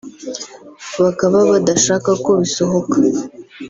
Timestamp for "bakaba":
1.01-1.37